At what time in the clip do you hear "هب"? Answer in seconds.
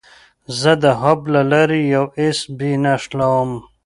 1.01-1.19